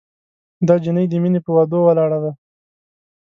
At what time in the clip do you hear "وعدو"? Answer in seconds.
1.55-1.79